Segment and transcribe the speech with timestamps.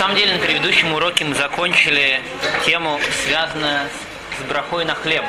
[0.00, 2.22] самом деле на предыдущем уроке мы закончили
[2.64, 3.80] тему, связанную
[4.38, 5.22] с брахой на хлеб.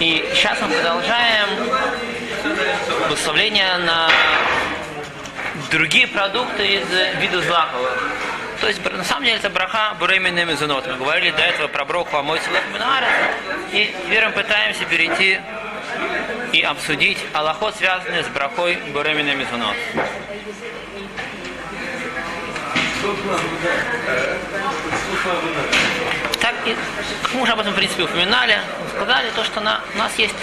[0.00, 1.48] И сейчас мы продолжаем
[3.08, 4.10] выставление на
[5.70, 6.86] другие продукты из
[7.18, 7.98] вида злаковых.
[8.60, 10.86] То есть, на самом деле, это браха буременный мезонот.
[10.86, 12.64] Мы говорили до этого про броху Амой Салах
[13.72, 15.40] И теперь мы пытаемся перейти
[16.52, 19.74] и обсудить аллахот, связанный с брахой буременный мезонот.
[26.40, 26.76] Так, и,
[27.34, 28.58] мы уже об этом, в принципе, упоминали,
[28.94, 30.34] сказали то, что на, у нас есть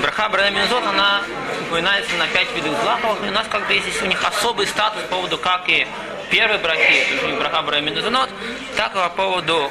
[0.00, 1.22] браха Бранаминзот, она
[1.68, 5.02] упоминается на пять видов злаковых, и у нас как бы есть у них особый статус
[5.02, 5.86] по поводу, как и
[6.30, 8.30] первой брахи, то есть у них браха Бранаминзот,
[8.76, 9.70] так и по поводу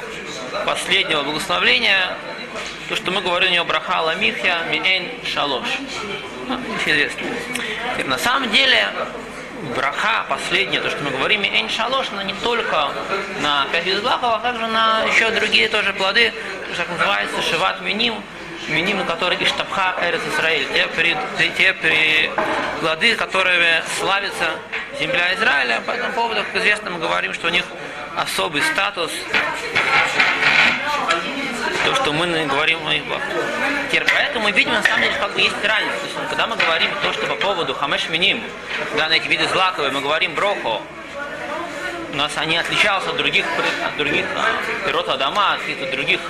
[0.64, 2.16] последнего благословления,
[2.88, 5.68] то, что мы говорим у него браха Ламихя Миэн Шалош.
[6.48, 7.26] Ну, известно.
[8.06, 8.88] На самом деле,
[9.68, 11.68] браха, последнее, то, что мы говорим, Эйн
[12.12, 12.90] но не только
[13.40, 16.32] на пять видов а также на еще другие тоже плоды,
[16.76, 18.22] как называется, Шиват Миним,
[18.68, 21.16] Миним, которые Иштабха Эрес Израиль, те, при,
[21.56, 22.30] те при
[22.80, 24.50] плоды, которыми славится
[24.98, 25.80] земля Израиля.
[25.86, 27.64] По этому поводу, как известно, мы говорим, что у них
[28.16, 29.10] особый статус
[31.88, 33.02] то, что мы говорим о их
[33.90, 35.96] Теперь, поэтому мы видим, на самом деле, как бы есть разница.
[36.14, 38.42] То когда мы говорим то, что по поводу хамеш миним,
[38.96, 40.82] да, на эти виды злаковые, мы говорим брохо,
[42.12, 43.44] у нас они отличаются от других,
[43.84, 44.26] от других
[44.86, 46.20] пирот Адама, от других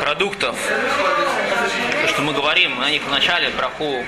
[0.00, 0.56] продуктов.
[2.02, 4.04] То, что мы говорим о них в начале, браху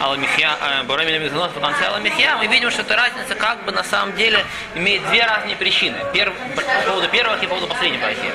[0.00, 3.84] Аламихья, э, Борамиля Мизанот, в конце Аламихья, мы видим, что эта разница как бы на
[3.84, 5.98] самом деле имеет две разные причины.
[6.12, 8.30] Перв, по поводу первых и по поводу последней брахи.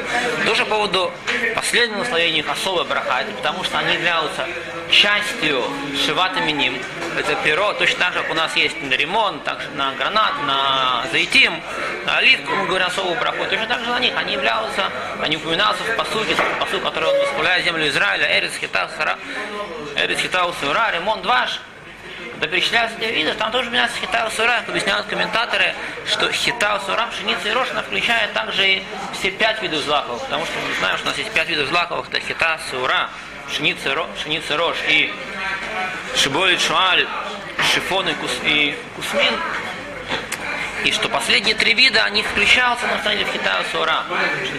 [0.46, 1.12] Тоже по поводу
[1.56, 4.48] последнего наслоения их особая браха, это потому что они являются
[4.90, 5.64] частью
[6.06, 6.78] Шивата Миним.
[7.18, 11.06] Это перо, точно так же, как у нас есть на ремонт, также на гранат, на
[11.12, 11.62] заитим,
[12.06, 14.14] на оливку, мы говорим особую браху, точно так же на них.
[14.18, 14.90] Они являются,
[15.22, 19.18] они упоминаются в посуке, посуд, который он восхваляет землю Израиля, Эрис Хита, Сара,
[19.96, 21.60] Эрис Хита, Сура, ремонт Дваш,
[22.44, 25.74] когда перечисляются эти виды, там тоже упоминается хита сура, как объясняют комментаторы,
[26.06, 30.54] что хита сура, пшеница и она включает также и все пять видов злаковых, потому что
[30.68, 33.10] мы знаем, что у нас есть пять видов злаковых, это хита сура,
[33.48, 34.78] пшеница, пшеница рожь.
[34.88, 35.14] И
[36.16, 37.08] шиболит шуаль,
[37.74, 39.34] шифон и, кус, и кусмин,
[40.86, 44.04] и что последние три вида, они включаются на самом деле в Хитаю Сура.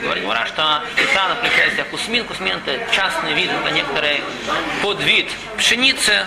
[0.02, 2.24] Говорит Мура, что Хитана включает в себя кусмин.
[2.24, 4.22] Кусмин это частный вид, это некоторый
[4.82, 6.26] подвид пшеницы.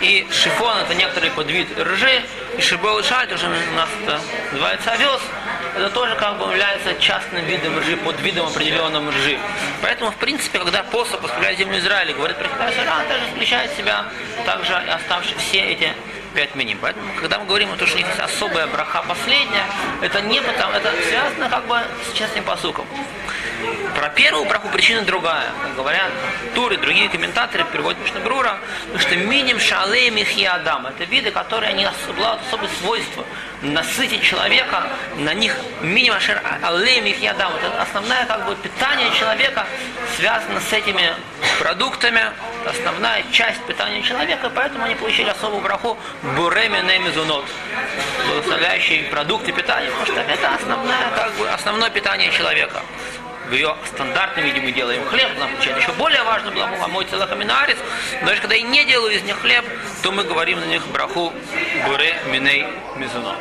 [0.00, 2.22] И шифон это некоторый подвид ржи.
[2.56, 5.20] И шибол шаль, тоже у нас это называется овес.
[5.78, 9.38] Это тоже как бы является частным видом ржи, под видом определенным ржи.
[9.80, 13.70] Поэтому, в принципе, когда посох поставляет землю Израиля, говорит про Хитаю Сура, он также включает
[13.70, 14.06] в себя
[14.44, 15.94] также оставшие все эти
[16.34, 16.78] пять миним.
[16.82, 19.66] Поэтому, когда мы говорим о том, что есть особая браха последняя,
[20.02, 22.84] это не потому, это связано как бы с честным посуком.
[23.96, 25.48] Про первую браху причина другая.
[25.62, 26.10] Как говорят
[26.54, 30.86] туры, другие комментаторы переводят Мишнабрура, потому что миним шалеем их и адам.
[30.86, 33.24] Это виды, которые они обладают особые свойства.
[33.62, 34.84] Насытить человека,
[35.16, 37.52] на них миним шер алеем их и адам.
[37.56, 39.66] Это основное как бы питание человека
[40.16, 41.12] связано с этими
[41.58, 42.22] продуктами,
[42.64, 45.98] основная часть питания человека, поэтому они получили особую браху
[46.36, 47.46] буреми немизунот,
[48.28, 52.82] благословляющие продукты питания, потому что это основное, как бы, основное питание человека
[53.52, 57.78] ее стандартном виде мы делаем хлеб, нам еще более важно было мой целахаминарец.
[58.24, 59.64] Даже когда я не делаю из них хлеб,
[60.02, 61.32] то мы говорим на них браху
[61.86, 62.66] буре миней
[62.96, 63.36] мизуно.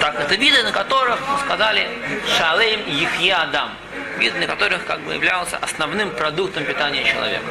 [0.00, 1.88] Так, это виды, на которых мы сказали
[2.36, 3.70] шалеем ихье адам.
[4.18, 7.44] Виды, на которых как бы являлся основным продуктом питания человека.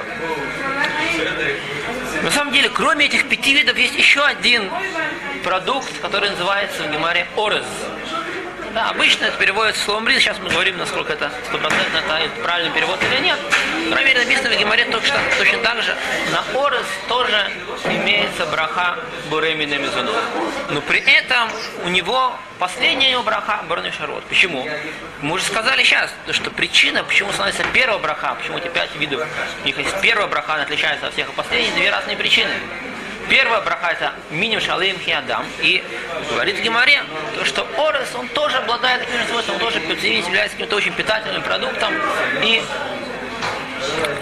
[2.24, 4.70] На самом деле, кроме этих пяти видов, есть еще один
[5.44, 7.66] продукт, который называется в Гемаре орез.
[8.78, 10.20] Да, обычно это переводится словом бриз.
[10.20, 13.40] Сейчас мы говорим, насколько это стопроцентно это правильный перевод или нет.
[13.90, 15.98] Мере, написано в Геморе точно, точно так же.
[16.32, 17.52] На Орес тоже
[17.86, 19.00] имеется браха
[19.32, 20.12] Буремина Мизуну.
[20.70, 21.50] Но при этом
[21.86, 24.24] у него последняя его браха Барный Шарот.
[24.26, 24.70] Почему?
[25.22, 29.28] Мы уже сказали сейчас, что причина, почему становится первая браха, почему эти пять видов,
[29.64, 32.52] у них есть первая браха, она отличается от всех, а последние две разные причины.
[33.30, 35.46] Первая браха это миним шалим хиадам.
[35.62, 35.84] И
[36.30, 40.94] говорит в то, что орес, он тоже обладает таким свойством, он тоже является каким-то очень
[40.94, 41.94] питательным продуктом.
[42.44, 42.64] И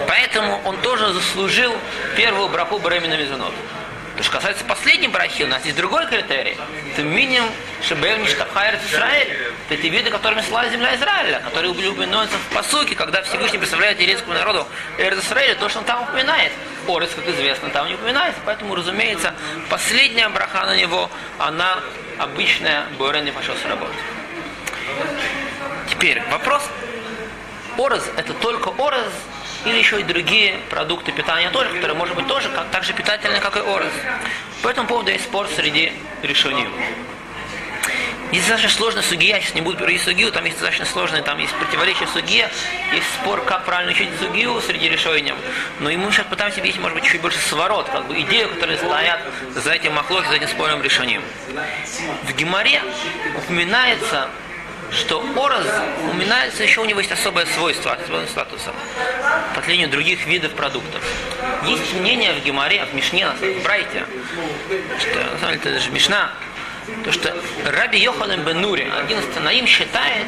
[0.07, 1.73] поэтому он тоже заслужил
[2.15, 3.53] первую браху Бремена Мизанот.
[4.17, 6.57] То, что касается последней брахи, у нас есть другой критерий.
[6.93, 7.49] Это минимум
[7.81, 9.27] Шебель Ништабхайрец Израиль.
[9.69, 14.33] это те виды, которыми слала земля Израиля, которые упоминаются в посуке, когда Всевышний представляет еврейскому
[14.33, 14.65] народу
[14.97, 16.53] Эрз Израиля, то, что он там упоминает.
[16.87, 19.33] Орес, как известно, там не упоминается, поэтому, разумеется,
[19.69, 21.79] последняя браха на него, она
[22.17, 23.95] обычная, Борен не пошел с работы.
[25.89, 26.63] Теперь вопрос.
[27.77, 29.11] Орез– это только орез
[29.65, 33.39] или еще и другие продукты питания тоже, которые, может быть, тоже как, так же питательны,
[33.39, 33.91] как и орез.
[34.61, 35.91] По этому поводу есть спор среди
[36.21, 36.67] решений.
[38.31, 41.37] Есть достаточно сложная судья, я сейчас не буду переводить судью, там есть достаточно сложные, там
[41.37, 42.49] есть противоречия судье,
[42.91, 45.33] есть спор, как правильно учить судью среди решений.
[45.79, 49.21] Но ему сейчас пытаемся видеть, может быть, чуть больше сворот, как бы идею, которые стоят
[49.53, 51.21] за этим махлохи, за этим спорным решением.
[52.23, 52.81] В Геморе
[53.37, 54.29] упоминается
[54.95, 55.67] что ораз
[56.05, 58.73] упоминается, еще у него есть особое свойство, особенное статуса,
[59.53, 61.01] по отличию других видов продуктов.
[61.65, 64.05] Есть мнение в Геморе, в Мишне, в Брайте,
[64.99, 66.31] что, на самом деле, это же Мишна,
[67.03, 70.27] то что Раби Йоханан бен Нури, один из Танаим, считает,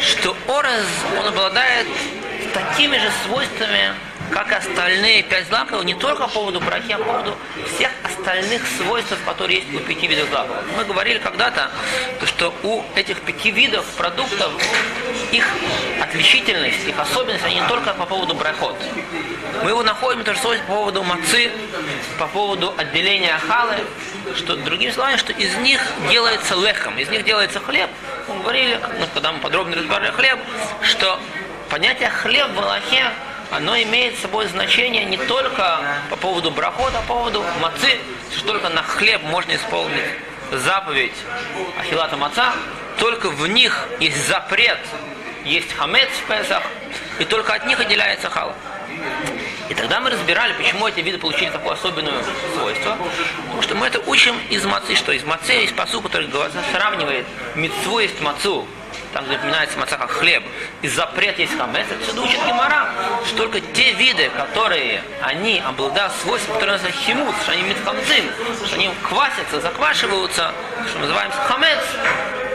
[0.00, 0.86] что ораз,
[1.18, 1.86] он обладает
[2.54, 3.92] такими же свойствами,
[4.32, 7.36] как и остальные пять злаков, не только по поводу брахи, а по поводу
[7.74, 10.56] всех остальных свойств, которые есть у пяти видов злаков.
[10.76, 11.70] Мы говорили когда-то,
[12.24, 14.52] что у этих пяти видов продуктов
[15.32, 15.46] их
[16.00, 18.76] отличительность, их особенность, они не только по поводу брахот.
[19.62, 21.50] Мы его находим тоже по поводу мацы,
[22.18, 23.76] по поводу отделения халы,
[24.34, 25.80] что другими словами, что из них
[26.10, 27.90] делается лехом, из них делается хлеб.
[28.28, 30.38] Мы говорили, ну, когда мы подробно разбирали хлеб,
[30.82, 31.18] что
[31.70, 33.10] понятие хлеб в Аллахе
[33.50, 37.98] оно имеет собой значение не только по поводу брахода, а по поводу мацы,
[38.34, 40.04] что только на хлеб можно исполнить
[40.52, 41.14] заповедь
[41.78, 42.52] Ахилата Маца,
[42.98, 44.78] только в них есть запрет,
[45.44, 46.62] есть хамец в Песах,
[47.18, 48.54] и только от них отделяется хала.
[49.68, 52.22] И тогда мы разбирали, почему эти виды получили такое особенное
[52.54, 52.96] свойство.
[53.46, 56.30] Потому что мы это учим из мацы, что из мацы есть посу, который
[56.72, 57.26] сравнивает
[57.56, 58.66] мецву есть мацу,
[59.16, 60.44] там, упоминается маца как хлеб,
[60.82, 62.90] и запрет есть хамец, это все учит Гемора,
[63.24, 68.24] что только те виды, которые они обладают свойством, которые называются химус, что они митхамцин,
[68.66, 70.52] что они квасятся, заквашиваются,
[70.86, 71.78] что называемся хамец,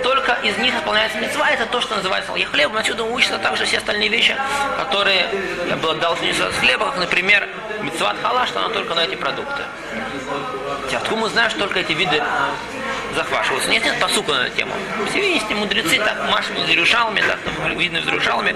[0.03, 2.77] только из них исполняется мецва, это то, что называется хлебом.
[2.77, 4.35] Отсюда учатся также все остальные вещи,
[4.77, 5.27] которые
[5.67, 7.49] я с хлеба, как, например,
[7.81, 9.63] мецва хала, что она только на эти продукты.
[10.95, 12.21] Откуда мы знаем, что только эти виды
[13.15, 13.69] захвашиваются?
[13.69, 14.73] Нет, нет посука на эту тему.
[15.09, 18.55] Все есть мудрецы, так машут зерушалами, так там, видно зерушалами,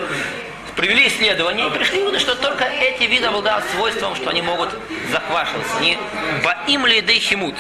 [0.75, 4.69] провели исследования и пришли выводы, что только эти виды обладают свойством, что они могут
[5.11, 5.79] захвашиваться.
[5.79, 5.97] Не
[6.43, 7.55] баим ли химуц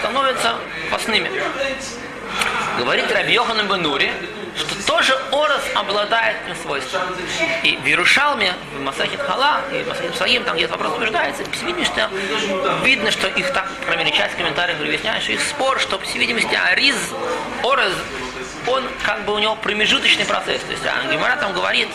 [0.00, 0.56] становятся
[0.90, 1.30] постными.
[2.78, 4.12] Говорит Раби Йохан Бенури,
[4.58, 7.02] что тоже Орос обладает этим свойством.
[7.62, 11.50] И в Иерушалме, в Масахит Хала, и в Масахит Саим, там где-то вопрос обсуждается, по
[11.52, 12.02] всей видимости,
[12.84, 16.18] видно, что их так, по мере, часть комментариев объясняет, что их спор, что, по всей
[16.18, 16.96] видимости, Ариз,
[17.62, 17.94] Орос
[18.68, 20.60] он как бы у него промежуточный процесс.
[20.62, 21.88] То есть а, Гемора там говорит,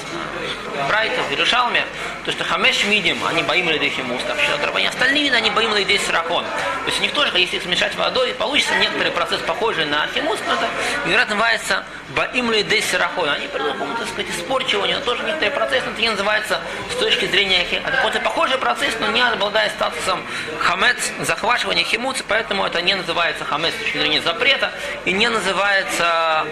[0.88, 1.86] Брайта в Иерушалме,
[2.26, 5.98] то что Хамеш Мидим, они боим ли Химус, там рабани, остальные виды, они боим ли
[6.00, 6.44] Срахон.
[6.44, 10.40] То есть у них тоже, если их смешать водой, получится некоторый процесс, похожий на Химус,
[10.48, 10.68] но это,
[11.06, 13.30] вероятно, называется боим ли Срахон.
[13.30, 16.62] Они придут к какому-то, так сказать, испорчиванию, тоже некоторый процесс, но это не называется
[16.92, 20.24] с точки зрения это какой-то похожий процесс, но не обладает статусом
[20.60, 24.72] Хамец, захвачивания Химуца, поэтому это не называется Хамец с точки зрения запрета,
[25.06, 26.46] и не называется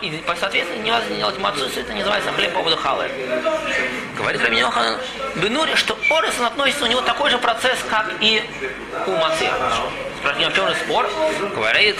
[0.00, 3.10] и, соответственно, не важно делать мацу, это не называется хлеб по поводу халы.
[4.16, 4.96] Говорит Раби Йохан
[5.36, 8.42] Бенури, что орес относится у него такой же процесс, как и
[9.06, 9.48] у мацы.
[10.18, 11.10] Спрашиваем, в чем же спор?
[11.54, 11.96] Говорит,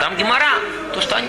[0.00, 0.52] там гемора,
[0.92, 1.28] то что они,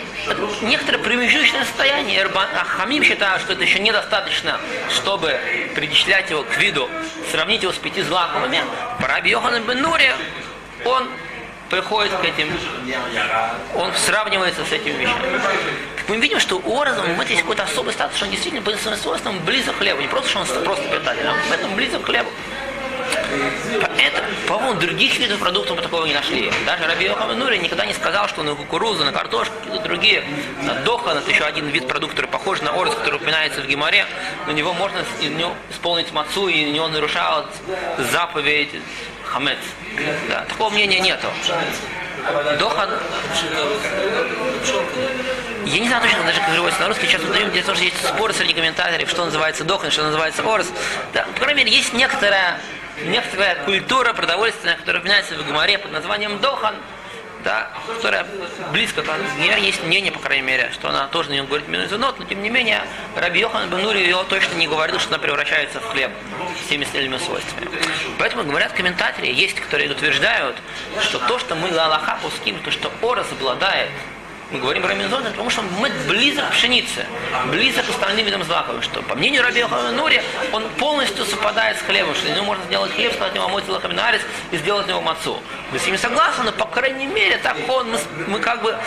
[0.63, 2.25] некоторое промежуточное состояние.
[2.25, 5.39] А Хамим считают, что это еще недостаточно, чтобы
[5.75, 6.89] причислять его к виду,
[7.31, 8.61] сравнить его с пяти злаковыми.
[8.99, 10.11] Раби Йохан Бенури,
[10.85, 11.09] он
[11.69, 12.55] приходит к этим,
[13.75, 15.41] он сравнивается с этими вещами.
[16.07, 18.97] Мы видим, что у Ораза в есть какой-то особый статус, что он действительно по своим
[18.97, 20.01] свойствам близок к хлебу.
[20.01, 22.29] Не просто, что он просто питатель, а поэтому близок к хлебу.
[23.81, 26.51] Поэтому, по-моему, других видов продуктов мы такого не нашли.
[26.65, 30.23] Даже Раби Йохаманури никогда не сказал, что на кукурузу, на картошку, какие-то другие,
[30.61, 34.05] на дохан, это еще один вид продукта, который похож на орз, который упоминается в Гимаре,
[34.47, 35.03] на него можно
[35.69, 37.47] исполнить мацу, и него нарушают
[37.97, 38.69] заповедь
[39.25, 39.57] хамец.
[40.29, 41.27] Да, такого мнения нету.
[42.59, 42.89] Дохан...
[45.65, 48.33] Я не знаю точно, даже как переводится на русский, сейчас узнаем, где тоже есть споры
[48.33, 50.67] среди комментаторов, что называется дохан, что называется орс.
[51.13, 52.59] Да, по крайней мере, есть некоторая,
[53.01, 56.75] некоторая культура продовольственная, которая упоминается в Гумаре под названием дохан,
[57.43, 58.25] да, которая
[58.71, 59.03] близко
[59.41, 62.25] Гер есть мнение, по крайней мере, что она тоже на нем говорит минус нот, но
[62.25, 62.81] тем не менее
[63.15, 66.11] Раби Йохан Бенури ее точно не говорил, что она превращается в хлеб
[66.65, 67.69] всеми остальными свойствами.
[68.17, 70.55] Поэтому говорят комментаторы, есть, которые утверждают,
[71.01, 73.89] что то, что мы Аллаха пуским, то, что Орос обладает
[74.51, 77.05] мы говорим про Минзон, потому что мы близок к пшенице,
[77.49, 79.63] близок к остальным видам злаков, что по мнению Раби
[79.95, 80.21] Нури,
[80.51, 84.21] он полностью совпадает с хлебом, что из него можно сделать хлеб, сказать него мой лахаминарис
[84.51, 85.39] и сделать него мацу.
[85.71, 88.77] Мы с ним согласны, но по крайней мере так он, мы, мы как бы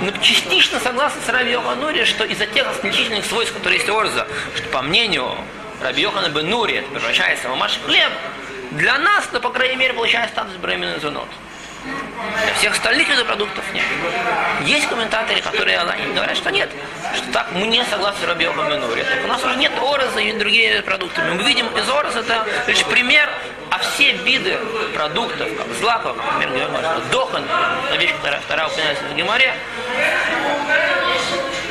[0.00, 4.26] ну, частично согласны с Раби Нури, что из-за тех исключительных свойств, которые есть у Орза,
[4.56, 5.36] что по мнению
[5.82, 8.10] Раби Йохана бен Нури, это превращается в хлеб,
[8.72, 11.28] для нас, то, по крайней мере, получается статус беременный зонот.
[12.44, 13.84] Для всех остальных видов продуктов нет.
[14.64, 15.78] Есть комментаторы, которые
[16.14, 16.70] говорят, что нет,
[17.14, 19.04] что так мы не согласны с Раби Минури.
[19.24, 21.22] У нас уже нет ороза и другие продукты.
[21.22, 23.28] Мы видим из ороза это лишь пример,
[23.70, 24.58] а все виды
[24.94, 26.68] продуктов, как злаков, например,
[27.10, 27.44] дохан,
[27.98, 29.54] вещь, которая вторая упоминается в Геморе,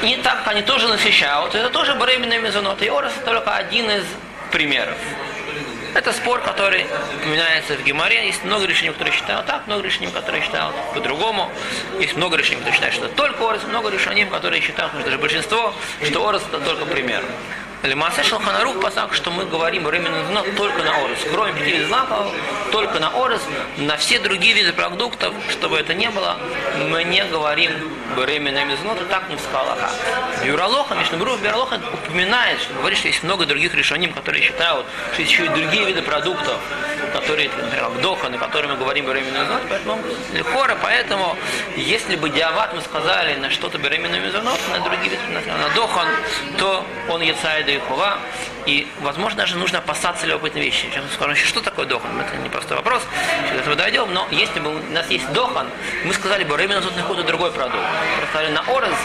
[0.04, 1.56] не так они тоже насыщают.
[1.56, 2.86] Это тоже беременные мезоноты.
[2.86, 4.06] И орос только один из
[4.52, 4.98] примеров.
[5.96, 6.86] Это спор, который
[7.16, 8.26] упоминается в Геморе.
[8.26, 11.50] Есть много решений, которые считают так, много решений, которые считают по-другому.
[11.98, 15.74] Есть много решений, которые считают, что только орос, много решений, которые считают, что даже большинство,
[16.04, 17.24] что орос это только пример.
[17.86, 21.20] Лемасе Шелханарух пасак, что мы говорим временно знак только на орес.
[21.32, 22.32] Кроме пяти знаков,
[22.72, 23.42] только на орес,
[23.78, 26.38] на все другие виды продуктов, чтобы это не было,
[26.90, 27.72] мы не говорим
[28.16, 29.90] временно знак, так не в скалаха.
[30.44, 35.32] Юралоха, Мишнабру Бюралоха упоминает, что говорит, что есть много других решений, которые считают, что есть
[35.32, 36.58] еще и другие виды продуктов,
[37.14, 40.00] которые, например, вдоха, на которые мы говорим беременную знак, поэтому
[40.34, 41.38] лихора, поэтому,
[41.76, 46.08] если бы диават мы сказали на что-то беременную мезонот, на другие виды, на, на дохан,
[46.58, 48.18] то он яцайда и хува,
[48.66, 50.88] и, возможно, даже нужно опасаться любопытной вещи.
[50.92, 53.04] Сейчас мы скажем, что такое дохан, это не простой вопрос,
[53.48, 55.68] сейчас этого дойдем, но если бы у нас есть дохан,
[56.04, 57.84] мы сказали бы, беременную тут какой-то другой продукт.
[58.30, 58.96] Сказали на орез,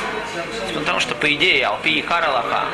[0.74, 2.64] потому что, по идее, алпи и каралаха,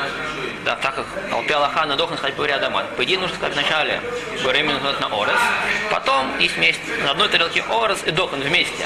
[0.66, 2.74] да, так как Алпи Аллаха на Дохан сказать по рядом.
[2.96, 4.00] По идее нужно сказать вначале
[4.44, 5.38] Беремин на Орес,
[5.92, 8.84] потом есть вместе на одной тарелке Орес и Дохан вместе.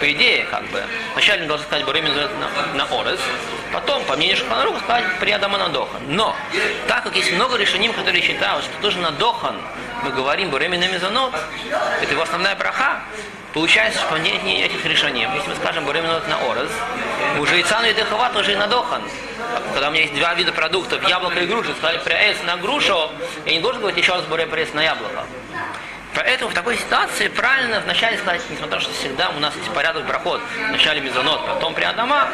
[0.00, 0.82] По идее, как бы,
[1.12, 3.20] вначале должен сказать Беремин на, на Орес,
[3.72, 6.00] потом, по мнению Шуханаруха, сказать при на Дохан.
[6.08, 6.31] Но,
[6.88, 9.60] так как есть много решений, которые считают, что тоже на Дохан
[10.02, 11.34] мы говорим Беремин на Мезонот,
[12.00, 13.02] это его основная браха,
[13.52, 15.28] Получается, что нет этих решений.
[15.34, 16.70] Если мы скажем Буреминот на Ораз,
[17.38, 19.02] уже и Цану и Дехава тоже и на Дохан.
[19.74, 23.10] Когда у меня есть два вида продуктов, яблоко и груша, сказали пресс на грушу,
[23.44, 25.26] я не должен говорить еще раз буре пресс на яблоко.
[26.14, 29.70] Поэтому в такой ситуации правильно вначале сказать, несмотря на то, что всегда у нас есть
[29.70, 32.28] порядок проход, вначале мезонот, потом при Адама,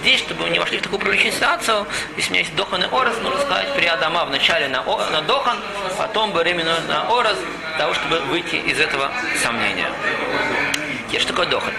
[0.00, 3.16] здесь, чтобы не вошли в такую привлеченную ситуацию, если у меня есть дохан и ораз,
[3.22, 5.56] нужно сказать при Адама вначале на, на дохан,
[5.96, 7.36] потом беременную на ораз,
[7.68, 9.10] для того, чтобы выйти из этого
[9.42, 9.90] сомнения.
[11.08, 11.72] Теперь, что такое дохан?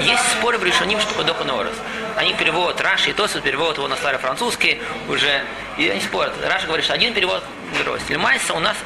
[0.00, 1.74] Есть споры в решении, что такое дохан и ораз.
[2.16, 5.44] Они переводят Раши и Тосус переводят его на старый французский уже,
[5.76, 6.32] и они спорят.
[6.44, 7.42] Раши говорит, что один перевод
[7.82, 8.00] другой.
[8.16, 8.76] Майса у нас,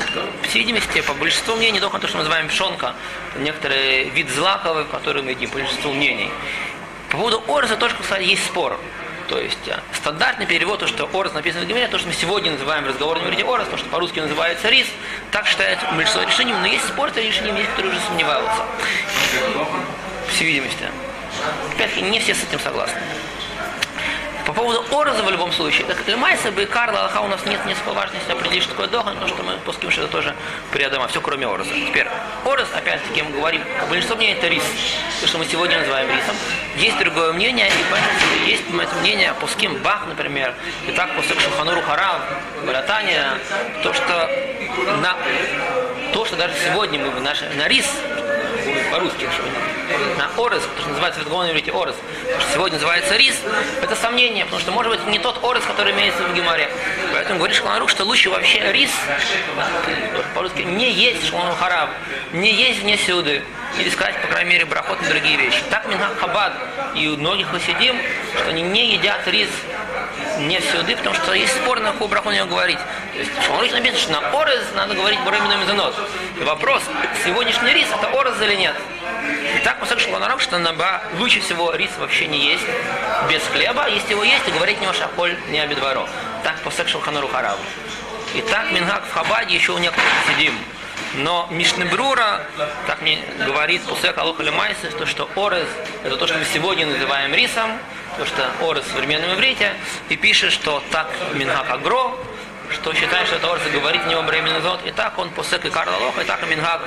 [0.43, 2.95] по всей видимости, по большинству мнений, дохан то, что мы называем пшонка,
[3.37, 6.31] некоторый вид злаковый, который мы едим, по большинству мнений.
[7.11, 8.79] По поводу орза тоже, кстати, есть спор.
[9.29, 12.53] То есть э, стандартный перевод, то, что орз написано в Гимере, то, что мы сегодня
[12.53, 14.87] называем в разговорном иврите орз, то, что по-русски называется рис,
[15.31, 18.63] так считает большинство решений, но есть спор, это решением есть, которые уже сомневаются.
[19.55, 20.87] По всей видимости.
[21.73, 22.99] Опять-таки, не все с этим согласны.
[24.49, 27.93] По поводу Ороза в любом случае, так Лемайса бы Карла Аллаха у нас нет несколько
[27.93, 30.35] важности определить, что такое Дохан, потому что мы пуским, что это тоже
[30.73, 31.69] приадама, все кроме Ороза.
[31.71, 32.09] Теперь,
[32.47, 34.63] Ороз, опять-таки, мы говорим, большинство мнений это рис,
[35.21, 36.35] то, что мы сегодня называем рисом.
[36.79, 40.55] Есть другое мнение, и поэтому есть это мнение Пуским Бах, например,
[40.87, 42.23] и так после Шухануру Харав,
[42.65, 43.39] Братания,
[43.83, 44.31] то, что
[45.03, 45.15] на
[46.15, 47.87] то, что даже сегодня мы наш, на рис,
[48.91, 49.29] по-русски,
[50.17, 51.95] на орес, то, что называется в разговорном иврите орес,
[52.41, 53.37] что сегодня называется рис,
[53.83, 56.69] это сомнение, потому что может быть не тот орес, который имеется в Геморе.
[57.13, 58.91] Поэтому говорит Шкланарух, что лучше вообще рис,
[60.35, 61.91] по-русски, не есть Шклану Харав,
[62.33, 63.43] не есть вне сюды,
[63.79, 65.63] или сказать, по крайней мере, брахот на другие вещи.
[65.71, 66.53] Так Минхак Хабад
[66.95, 67.97] и у многих хасидим,
[68.35, 69.51] что они не едят рис
[70.39, 72.79] не сюды, потому что есть спор, на какую браху не говорить.
[73.13, 75.95] То есть, Шмалыч написано, что на орез надо говорить Буремину Мизанот.
[76.41, 76.83] Вопрос,
[77.25, 78.75] сегодняшний рис это орез или нет?
[79.59, 82.63] И так Масак Шаланарам, что на ба лучше всего рис вообще не есть
[83.29, 83.89] без хлеба.
[83.89, 86.09] Если его есть, то говорить не шахоль, не обидваро.
[86.45, 87.59] Так Масак Шалханару Харав.
[88.35, 90.55] И так Мингак в Хабаде еще у некоторых сидим.
[91.15, 92.47] Но Мишнебрура,
[92.87, 95.67] так мне говорит Пусек Алоха Лемайсис, то, что Орез,
[96.05, 97.79] это то, что мы сегодня называем рисом,
[98.17, 99.73] то, что Орез в современном иврите,
[100.09, 102.15] и пишет, что так Мингак Агро,
[102.71, 105.71] что считает, что это Орез говорит в него временный зод, и так он Пусек и
[105.71, 106.83] Карл Алоха, и так и Мингак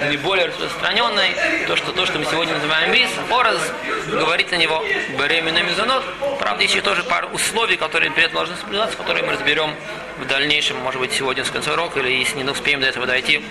[0.00, 1.34] наиболее распространенной,
[1.66, 3.60] то, что то, что мы сегодня называем рис, ораз,
[4.06, 4.84] говорит на него
[5.18, 6.04] беременный мезонот.
[6.38, 9.74] Правда, еще тоже пару условий, которые перед должны соблюдаться, которые мы разберем
[10.18, 13.42] в дальнейшем, может быть, сегодня с конца урока, или если не успеем до этого дойти,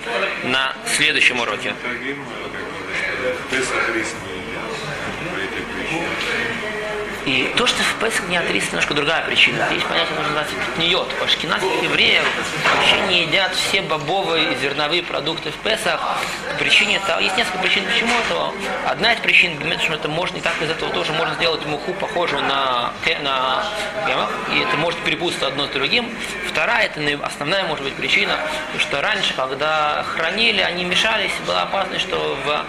[0.43, 1.73] на следующем уроке.
[7.27, 9.67] И то, что в Песах не отрисовано, немножко другая причина.
[9.73, 11.13] Есть понятие, можно называется пятниот.
[11.19, 12.23] У ашкенадских евреев
[12.73, 15.99] вообще не едят все бобовые и зерновые продукты в Песах.
[16.57, 18.53] Причине того, есть несколько причин, почему этого.
[18.85, 22.43] Одна из причин, что это можно, и так из этого тоже можно сделать муху, похожую
[22.43, 23.63] на, на
[24.53, 26.09] и это может перепутаться одно с другим.
[26.47, 28.39] Вторая, это основная может быть причина,
[28.79, 32.65] что раньше, когда хранили, они мешались, была опасность, что в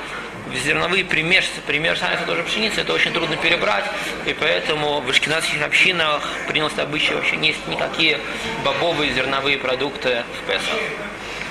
[0.56, 3.84] зерновые примешиваются, примешиваются тоже пшеница, это очень трудно перебрать,
[4.26, 8.20] и поэтому в ашкенадских общинах принялось обычай вообще не есть никакие
[8.64, 10.78] бобовые зерновые продукты в Песах.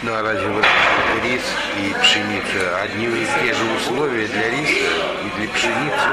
[0.04, 0.66] Ну а разве вот
[1.24, 1.42] рис
[1.80, 4.90] и пшеница одни и те же условия для риса
[5.26, 6.08] и для пшеницы?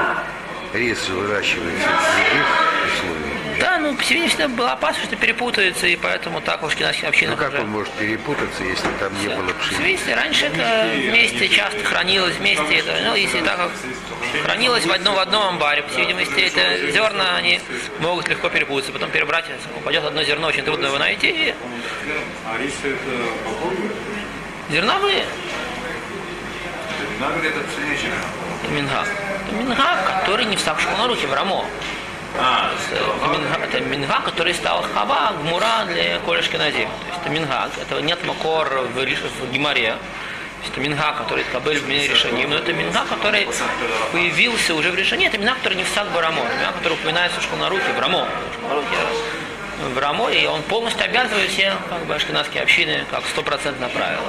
[0.73, 2.45] Рис выращивается в других
[2.87, 3.24] условиях.
[3.85, 7.61] Ну, всегда была опасность, что перепутается, и поэтому так уж киновских общинах Ну как уже.
[7.61, 9.75] он может перепутаться, если там не было пшеницы?
[9.75, 13.71] Свисти, раньше это вместе часто хранилось, вместе это, ну, если так как
[14.43, 17.61] хранилось в одном в одном амбаре, по всей видимости, это зерна, они
[17.99, 19.45] могут легко перепутаться, потом перебрать,
[19.77, 21.53] упадет одно зерно, очень трудно его найти,
[22.47, 22.57] А
[24.71, 25.25] зерновые,
[27.19, 29.05] Виноград это минга.
[29.51, 31.65] Минга, который не встал в школу на руки, в рамо.
[32.39, 32.71] А,
[33.63, 36.89] Это минга, который стал хава, гмура для колешки назим.
[36.89, 38.99] То есть это минга, этого нет макор в, в
[40.65, 42.45] есть это минга, который кабель в решении.
[42.45, 43.47] Но это минга, который
[44.11, 45.27] появился уже в решении.
[45.27, 46.41] Это минга, который не в сад барамо.
[46.43, 48.27] Минга, который упоминается в школнарухе, в рамо.
[48.53, 48.97] Школнарухе,
[49.93, 54.23] в рамо, и он полностью обязывает все как бы, ашкенадские общины как стопроцентное правило.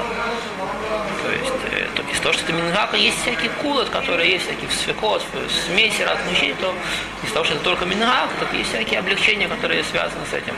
[1.37, 4.71] То есть, э, то из того, что это мингака, есть всякие кулот, которые есть всякие
[4.71, 5.23] свекот,
[5.67, 6.75] смеси разных вещей, то
[7.23, 10.55] из того, что это только мингак, так есть всякие облегчения, которые связаны с этим.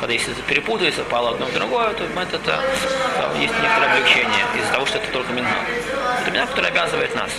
[0.00, 2.60] Когда если это перепутается, пало одно в другое, то это, это
[3.16, 5.68] э, есть некоторое облегчение из-за того, что это только мингак.
[6.22, 7.30] Это мингак, который обязывает нас.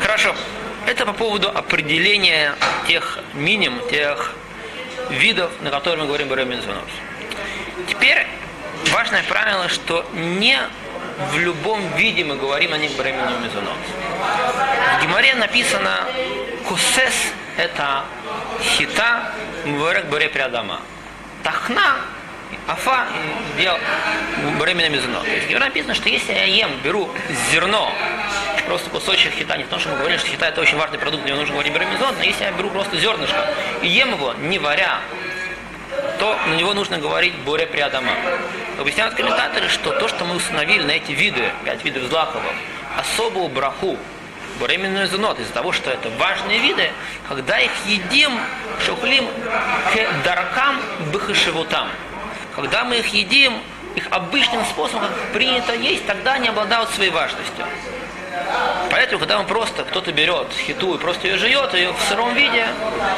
[0.00, 0.34] Хорошо.
[0.86, 2.54] Это по поводу определения
[2.86, 4.34] тех миним, тех
[5.08, 6.82] видов, на которые мы говорим Беремин Звонос.
[7.88, 8.26] Теперь
[8.94, 10.56] важное правило, что не
[11.32, 13.76] в любом виде мы говорим о них Беремину Мизунот.
[14.98, 15.98] В Гимаре написано
[16.68, 18.04] Кусес– это
[18.62, 19.32] хита
[19.64, 20.80] Мверек Бере Приадама.
[21.42, 21.96] Тахна
[22.68, 23.06] Афа
[23.58, 23.76] дел
[24.60, 25.24] Беремина Мизунот.
[25.24, 27.10] То есть в Гимаре написано, что если я ем, беру
[27.50, 27.92] зерно,
[28.66, 31.36] просто кусочек хита, не потому что мы говорили, что хита это очень важный продукт, него
[31.36, 33.50] нужно говорить Беремизон, но если я беру просто зернышко
[33.82, 35.00] и ем его, не варя,
[36.24, 38.12] то на него нужно говорить Боре Приадама.
[38.80, 42.50] Объясняют комментаторы, что то, что мы установили на эти виды, пять видов злаковых,
[42.96, 43.98] особую браху,
[44.58, 46.90] Буременную зунот, из-за того, что это важные виды,
[47.28, 48.38] когда их едим,
[48.86, 49.26] шухлим
[49.92, 50.80] к даркам
[51.12, 51.88] быхашевутам.
[52.54, 53.60] Когда мы их едим,
[53.94, 57.66] их обычным способом, как принято есть, тогда они обладают своей важностью.
[58.90, 62.66] Поэтому, когда мы просто, кто-то берет хиту и просто ее жует, ее в сыром виде,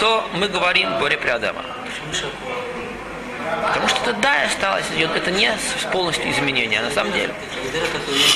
[0.01, 1.62] то мы говорим Боре Приадама.
[3.67, 5.51] Потому что это да, осталось, это не
[5.93, 7.35] полностью изменение, на самом деле.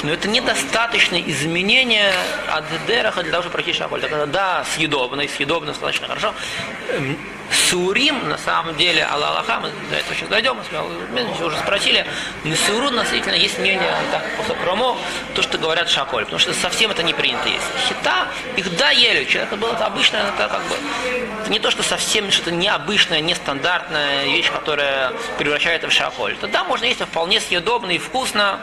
[0.03, 2.13] Но это недостаточное изменение
[2.49, 3.73] от дераха для того, чтобы пройти
[4.07, 6.35] это да, съедобно, и съедобно достаточно хорошо.
[7.53, 10.57] Сурим, на самом деле, Аллаха, мы до этого сейчас дойдем,
[11.13, 12.07] мы уже спросили,
[12.45, 14.97] на Суру действительно есть мнение, так, после промо,
[15.35, 17.65] то, что говорят шаколь, потому что совсем это не принято есть.
[17.89, 20.77] Хита, их да ели, человек было это обычное, это как бы,
[21.43, 26.37] это не то, что совсем что-то необычное, нестандартная вещь, которая превращает в шаколь.
[26.41, 28.61] Тогда можно есть вполне съедобно и вкусно,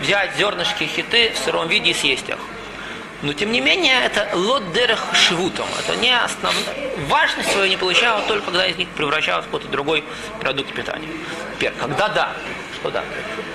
[0.00, 2.38] взять зернышки хиты в сыром виде и съесть их.
[3.22, 5.66] Но тем не менее, это лот-дерех шивутом.
[5.78, 6.64] Это не основная...
[7.08, 10.04] Важность свою не получают только когда из них превращают в какой-то другой
[10.40, 11.08] продукт питания.
[11.54, 12.32] Теперь, когда да,
[12.74, 13.04] что да.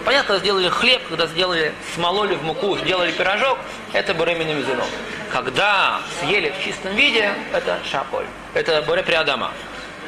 [0.06, 3.60] Понятно, когда сделали хлеб, когда сделали, смололи в муку, сделали пирожок,
[3.94, 4.86] это буремина мизунок.
[5.32, 8.26] Когда съели в чистом виде, это шаколь.
[8.54, 9.52] Это буре приадама.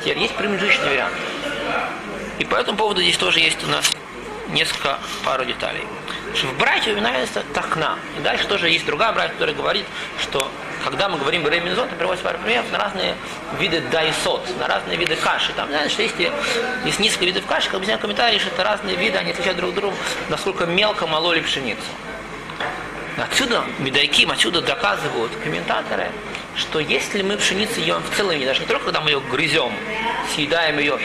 [0.02, 1.14] Теперь есть промежуточный вариант.
[2.40, 3.94] И по этому поводу здесь тоже есть у нас
[4.50, 5.86] несколько пару деталей.
[6.34, 8.00] Что в брате упоминается тахна.
[8.18, 9.86] И дальше тоже есть другая братья, которая говорит,
[10.20, 10.52] что
[10.84, 13.16] когда мы говорим бреминзот, то приводится пару примеров на разные
[13.60, 15.54] виды дайсот, на разные виды каши.
[15.54, 16.16] Там, знаешь, что есть,
[16.86, 19.96] есть несколько видов каши, как объясняют комментарии, что это разные виды, они отличают друг друга,
[20.30, 21.82] насколько мелко мололи пшеницу.
[23.18, 26.10] Отсюда, медайким, отсюда доказывают комментаторы,
[26.56, 29.72] что если мы пшеницу ем в целом, даже не только когда мы ее грызем,
[30.34, 31.00] съедаем ее,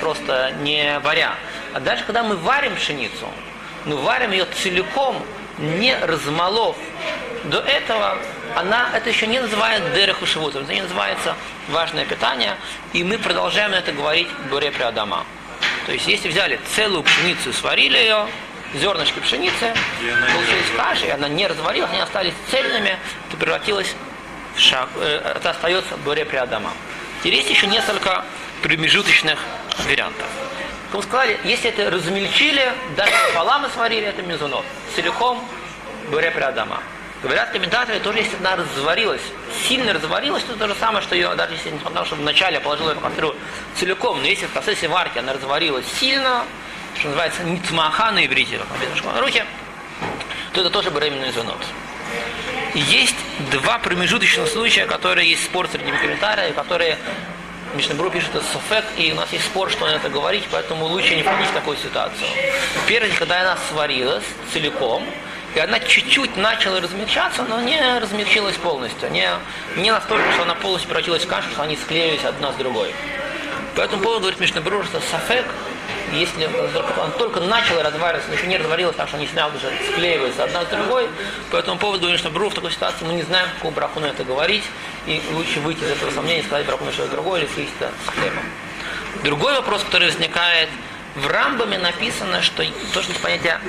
[0.00, 1.34] просто не варя,
[1.72, 3.26] а даже когда мы варим пшеницу,
[3.84, 5.22] мы варим ее целиком,
[5.58, 6.76] не размолов.
[7.44, 8.18] До этого
[8.56, 11.36] она, это еще не называется дереху шивутом, это не называется
[11.68, 12.56] важное питание,
[12.92, 15.24] и мы продолжаем это говорить в Боре Приадама.
[15.86, 18.26] То есть, если взяли целую пшеницу, сварили ее,
[18.74, 19.74] зернышки пшеницы,
[20.32, 22.96] получились каши, и она не разварилась, они остались цельными,
[23.30, 23.94] то превратилась
[24.56, 26.72] шаг, э, это остается Боре Приадама.
[27.20, 28.24] Теперь есть еще несколько
[28.62, 29.38] промежуточных
[29.86, 30.26] вариантов.
[30.94, 34.64] Мы сказали, если это размельчили, даже пополам и сварили, это мезунот.
[34.94, 35.44] Целиком
[36.08, 36.80] Боре Приадама.
[37.20, 39.22] Говорят комментаторы, тоже если она разварилась,
[39.66, 42.60] сильно разварилась, то то же самое, что ее, даже если на то, что вначале я
[42.60, 43.34] положил ее в кастрюлю
[43.74, 46.44] целиком, но если в процессе варки она разварилась сильно,
[46.96, 49.44] что называется нитмаха на иврите, как на руке,
[50.52, 51.58] то это тоже беременный звонок.
[52.74, 53.16] Есть
[53.50, 56.98] два промежуточных случая, которые есть спор среди комментариев, которые
[57.74, 61.16] Мишнабру пишет это софек, и у нас есть спор, что он это говорить, поэтому лучше
[61.16, 62.28] не входить в такую ситуацию.
[62.86, 65.04] Первый, когда она сварилась целиком,
[65.54, 69.10] и она чуть-чуть начала размягчаться, но не размягчилась полностью.
[69.10, 69.28] Не,
[69.76, 72.94] не настолько, что она полностью превратилась в кашу, что они склеились одна с другой.
[73.74, 75.46] По этому поводу говорит Мишнабру, что сафек,
[76.14, 80.44] если она только начала развариваться, но еще не разварилась, так что они снял уже склеиваются
[80.44, 81.08] одна с другой.
[81.50, 84.24] По этому поводу говорит Мишнабру, в такой ситуации мы не знаем, какую браху на это
[84.24, 84.64] говорить,
[85.06, 87.92] и лучше выйти из этого сомнения и сказать браху на что-то другое, или съесть это
[88.06, 88.44] с хлебом.
[89.22, 90.68] Другой вопрос, который возникает,
[91.14, 93.60] в Рамбаме написано, что тоже есть понятие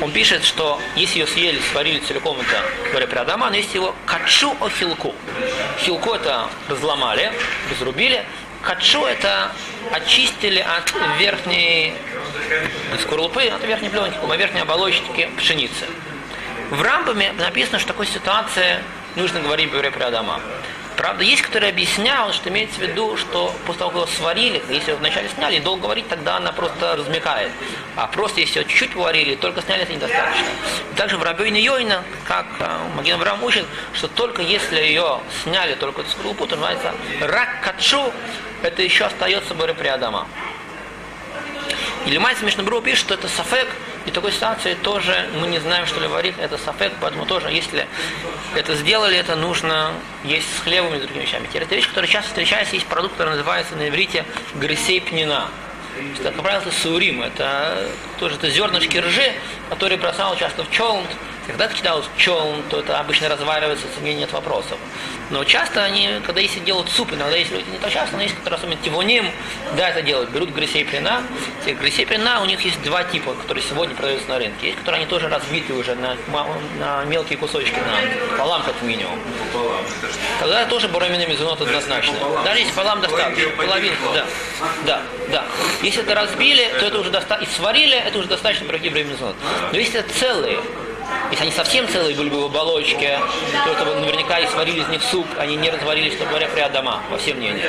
[0.00, 3.94] он пишет, что если ее съели, сварили целиком, это говоря про Адама, но если его
[4.06, 5.14] качу о хилку.
[5.78, 7.32] Хилку это разломали,
[7.70, 8.24] разрубили.
[8.62, 9.52] Качу это
[9.92, 11.94] очистили от верхней
[13.02, 15.86] скорлупы, от верхней пленки, от верхней оболочки пшеницы.
[16.70, 18.78] В Рамбаме написано, что такой ситуации
[19.16, 20.40] нужно говорить про Адама.
[21.00, 24.90] Правда, есть, которые объясняют, что имеется в виду, что после того, как его сварили, если
[24.90, 27.50] его вначале сняли, долго варить, тогда она просто размекает.
[27.96, 30.44] А просто если ее чуть-чуть варили, только сняли, это недостаточно.
[30.92, 35.74] И также в Рабейна Йойна, как э, Маген Авраам учит, что только если ее сняли,
[35.74, 38.12] только эту скорлупу, то называется рак качу,
[38.62, 40.28] это еще остается Боре Приадама.
[42.04, 43.68] Или Майс Мишнабру пишет, что это сафек,
[44.06, 47.86] и такой ситуации тоже мы не знаем, что ли варит, это сафек, поэтому тоже, если
[48.54, 49.92] это сделали, это нужно
[50.24, 51.48] есть с хлебом и другими вещами.
[51.52, 55.48] Это вещь, которая часто встречается, есть продукт, который называется на иврите грисей пнина.
[56.22, 59.32] Как правило, это саурим, это тоже это зернышки ржи,
[59.68, 61.04] которые бросал часто в челн,
[61.46, 64.78] когда кидал челн, то это обычно разваривается, мне нет вопросов.
[65.30, 68.34] Но часто они, когда если делают суп, иногда есть люди не то часто, но есть,
[68.34, 69.30] которые особенно тивоним,
[69.76, 70.30] да, это делают.
[70.30, 71.22] Берут грисей плена.
[71.64, 74.68] Те грисей плена, у них есть два типа, которые сегодня продаются на рынке.
[74.68, 76.16] Есть, которые они тоже разбиты уже на,
[76.78, 79.18] на мелкие кусочки, на полам как минимум.
[80.40, 82.14] Тогда тоже бурамина мезонот однозначно.
[82.44, 84.26] Даже если полам достаточно, половинку, да.
[84.84, 85.44] Да, да.
[85.82, 87.50] Если это разбили, то это уже достаточно.
[87.50, 89.36] И сварили, это уже достаточно пройти мезонот.
[89.72, 90.58] Но если это целые,
[91.30, 93.18] если они совсем целые были бы в оболочке,
[93.64, 96.60] то это бы наверняка и сварили из них суп, они не разварились, что говоря, при
[96.60, 97.64] Адама, во всем мнении.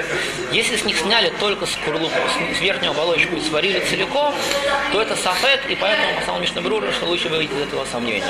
[0.52, 2.16] Если с них сняли только скорлупу,
[2.58, 4.34] с верхнюю оболочку и сварили целиком,
[4.92, 8.26] то это сафет, и поэтому по самому Мишнабруру, что лучше выйти из этого сомнения.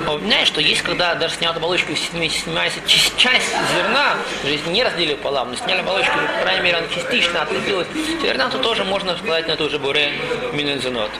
[0.00, 5.56] Упоминаю, что есть, когда даже снял оболочку, снимается часть зерна, если не разделили пополам, но
[5.56, 7.88] сняли оболочку, по крайней мере, она частично отлепилась,
[8.22, 10.12] зерна, то тоже можно сказать на ту же буре
[10.52, 11.10] минензенот.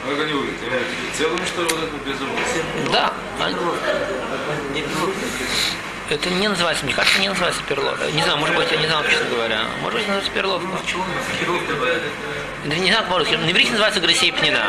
[1.16, 3.12] Целым, что ли, вот это без Да.
[6.10, 8.10] Это не называется, мне кажется, не называется перловка.
[8.12, 9.60] Не знаю, может быть, я не знаю, честно говоря.
[9.82, 10.68] Может быть, называется перловка.
[12.64, 13.38] Это не знаю, может быть.
[13.38, 14.64] На иврите называется гресей пнина.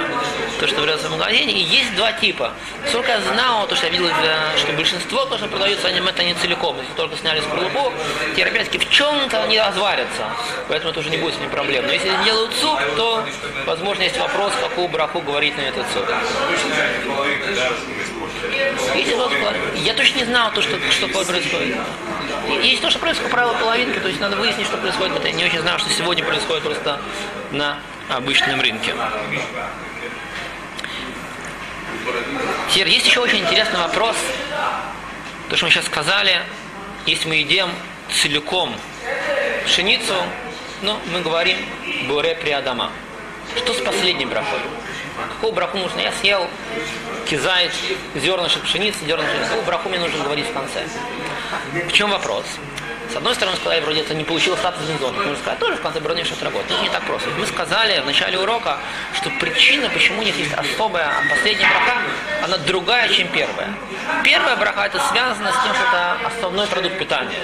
[0.59, 1.53] То, что продается в магазине.
[1.53, 2.53] И есть два типа.
[2.89, 4.09] Сколько я знал, то, что я видел,
[4.57, 6.77] что большинство, то, что продается, они это не целиком.
[6.77, 7.93] Если только сняли скорлупу,
[8.31, 10.27] теперь опять-таки в чем-то они разварятся.
[10.67, 11.85] Поэтому это уже не будет с ним проблем.
[11.87, 13.25] Но если делают суп, то,
[13.65, 16.05] возможно, есть вопрос, какую браху говорить на этот суп.
[18.95, 19.15] Если
[19.83, 21.77] я точно не знал то, что, что происходит.
[22.63, 25.15] Есть то, что происходит правило половинки, то есть надо выяснить, что происходит.
[25.17, 26.99] Это я не очень знал, что сегодня происходит просто
[27.51, 28.93] на обычном рынке.
[32.71, 34.15] Теперь есть еще очень интересный вопрос.
[35.49, 36.41] То, что мы сейчас сказали,
[37.05, 37.69] если мы едим
[38.11, 38.75] целиком
[39.65, 40.15] пшеницу,
[40.81, 41.57] ну, мы говорим
[42.07, 42.91] буре приадама.
[43.55, 44.59] Что с последним брахой?
[45.35, 45.99] Какую браху нужно?
[45.99, 46.47] Я съел
[47.29, 47.71] кизайт,
[48.15, 49.41] зернышек пшеницы, зернышек.
[49.43, 50.83] Какую браху мне нужно говорить в конце?
[51.87, 52.45] В чем вопрос?
[53.11, 55.15] С одной стороны, сказали, вроде это не получилось статус бензон.
[55.15, 56.71] Нужно сказать, тоже в конце брони что работает.
[56.71, 57.29] Это не так просто.
[57.39, 58.77] Мы сказали в начале урока,
[59.15, 62.01] что причина, почему у них есть особая, а последняя браха,
[62.43, 63.73] она другая, чем первая.
[64.23, 67.39] Первая браха это связано с тем, что это основной продукт питания.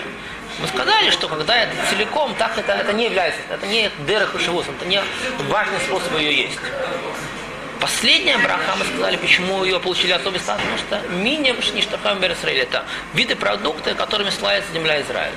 [0.60, 4.38] Мы сказали, что когда это целиком, так это, это не является, это не дерах и
[4.38, 5.02] это не
[5.50, 6.60] важный способ ее есть.
[7.80, 12.86] Последняя браха, мы сказали, почему ее получили особый статус, потому что миним шништахам Израиль это
[13.14, 15.36] виды продукта, которыми славится земля Израиля.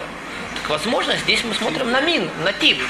[0.55, 2.81] Так возможно, здесь мы смотрим на мин, на тип.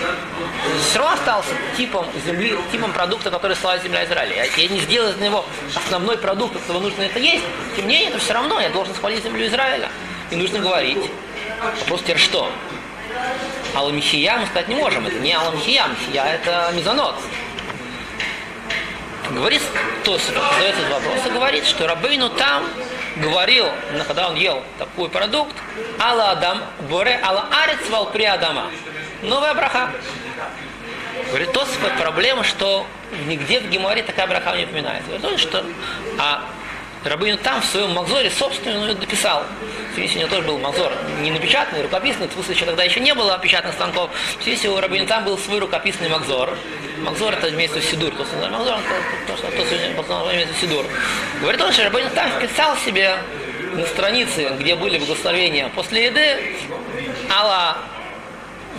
[0.88, 4.46] Все равно остался типом земли, типом продукта, который славит земля Израиля.
[4.56, 7.44] Я не сделал из него основной продукт, которого нужно это есть,
[7.76, 9.88] тем не менее, это все равно, я должен спалить землю Израиля.
[10.30, 11.10] и нужно говорить.
[11.80, 12.50] Вопрос теперь что?
[13.74, 15.06] Аламихия мы сказать не можем.
[15.06, 17.16] Это не Аламихия, Михия это мезонот.
[19.38, 19.62] Говорит,
[20.02, 22.64] то задает этот вопрос и говорит, что Рабейну там
[23.18, 23.66] говорил,
[24.08, 25.54] когда он ел такой продукт,
[26.00, 28.68] Алла Адам, Боре, Алла Арец вал при Адама.
[29.22, 29.92] Новая браха.
[31.28, 31.64] Говорит, то
[32.00, 32.84] проблема, что
[33.26, 35.16] нигде в Геморе такая браха не упоминается.
[35.18, 35.64] Говорит, что
[36.18, 36.42] а
[37.04, 39.44] Рабын там в своем Махзоре собственно дописал.
[39.92, 43.38] Здесь у него тоже был Махзор не напечатанный, рукописный, в еще тогда еще не было
[43.38, 44.10] печатных станков.
[44.40, 46.56] Здесь у Рабын там был свой рукописный Махзор.
[46.98, 48.78] Махзор это имеется в Сидур, то, что Махзор,
[49.26, 50.84] то, что то, что имеется в Сидур.
[51.40, 53.16] Говорит он, что Рабын там вписал себе
[53.74, 56.56] на странице, где были благословения после еды,
[57.30, 57.78] Алла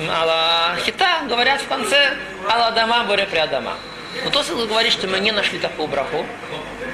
[0.07, 2.15] Алла Хита говорят в конце
[2.47, 3.75] Алла Дама Боре Приадама.
[4.23, 6.25] Но Тосфот говорит, что мы не нашли такую браху.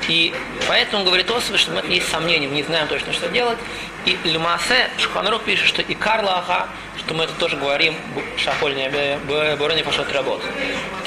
[0.07, 0.33] И
[0.67, 3.57] поэтому говорит Тосфот, что мы есть сомнения, мы не знаем точно, что делать.
[4.05, 6.67] И Лемасе Шуханрух пишет, что и Карла Аха,
[6.99, 7.95] что мы это тоже говорим,
[8.37, 9.19] шахольня
[9.57, 10.43] Бурони Пашот работ.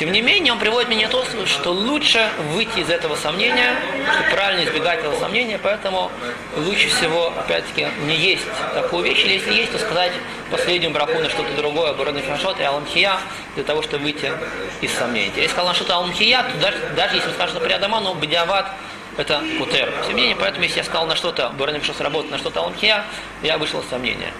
[0.01, 3.77] Тем не менее, он приводит меня то, что лучше выйти из этого сомнения,
[4.13, 6.11] что правильно избегать этого сомнения, поэтому
[6.57, 10.13] лучше всего, опять-таки, не есть такую вещь, или если есть, то сказать
[10.51, 13.17] последнюю браху на что-то другое, Бурони Пашот и Аламхия,
[13.55, 14.33] для того, чтобы выйти
[14.81, 15.33] из сомнений.
[15.37, 18.73] Если сказал на что-то Аламхия, то даже, даже если скажет, что Приадама, но Бадиават
[19.19, 19.93] это Кутер.
[20.15, 23.05] Менее, поэтому если я сказал на что-то, Бураним что сработает на что-то Аламхия,
[23.43, 24.33] я вышел из сомнения.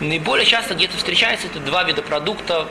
[0.00, 2.68] Наиболее часто где-то встречаются это два вида продуктов,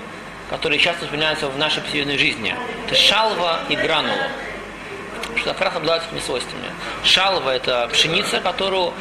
[0.50, 2.56] которые часто вспоминаются в нашей повседневной жизни.
[2.86, 4.30] Это шалва и гранула
[5.54, 6.66] как раз обладает этими свойствами.
[7.04, 8.94] Шалва– это пшеница, которую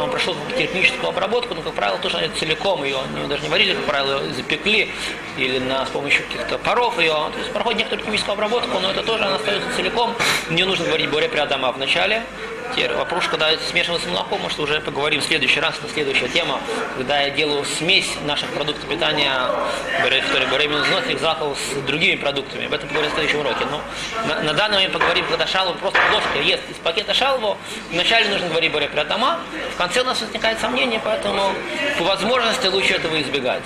[0.00, 3.74] он прошел термическую обработку, но, как правило, тоже они целиком ее, они даже не варили,
[3.74, 4.92] как правило, ее запекли
[5.36, 7.12] или на, с помощью каких-то паров ее.
[7.12, 10.14] То есть проходит некоторую химическую обработку, но это тоже она остается целиком.
[10.50, 12.22] Не нужно говорить более прямо в начале.
[12.36, 12.55] Теперь
[12.96, 16.60] вопрос, когда это смешивается с молоком, может уже поговорим в следующий раз, это следующая тема,
[16.96, 19.50] когда я делаю смесь наших продуктов питания,
[19.96, 22.66] которые беременных взнослых заков с другими продуктами.
[22.66, 23.64] Об этом поговорим в следующем уроке.
[23.70, 23.82] Но
[24.26, 27.56] на, на данный момент поговорим, когда шалву просто ложкой ест из пакета шалву,
[27.90, 29.38] вначале нужно говорить более про дома,
[29.74, 31.52] в конце у нас возникает сомнение, поэтому
[31.98, 33.62] по возможности лучше этого избегать.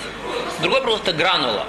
[0.61, 1.65] Другой вопрос это гранула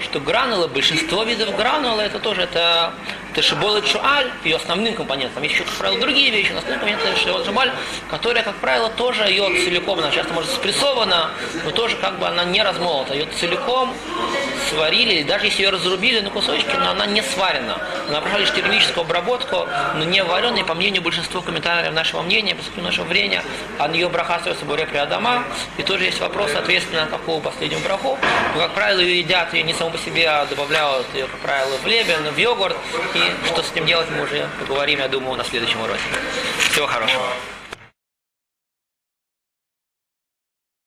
[0.00, 2.92] что гранула, большинство видов гранула, это тоже это
[3.34, 5.42] Тешибол и Шуаль, ее основным компонентом.
[5.42, 7.72] Есть еще, как правило, другие вещи, но основным компонентом Тешибол и Шуаль,
[8.10, 11.30] которая, как правило, тоже ее целиком, она часто может спрессована,
[11.64, 13.14] но тоже как бы она не размолота.
[13.14, 13.94] Ее целиком
[14.70, 17.78] сварили, даже если ее разрубили на кусочки, но она не сварена.
[18.08, 22.80] Она прошла лишь термическую обработку, но не вареная, по мнению большинства комментариев нашего мнения, по
[22.80, 23.40] нашего времени,
[23.78, 25.44] а ее браха остается буре при Адама.
[25.78, 28.18] И тоже есть вопрос, соответственно, какого последнего браху.
[28.54, 31.76] Но, как правило, ее едят ее не само по себе, а добавляют ее, как правило,
[31.82, 32.76] в лебен, в йогурт.
[33.46, 36.00] Что с этим делать, мы уже поговорим, я думаю, на следующем уроке.
[36.72, 37.24] Всего хорошего.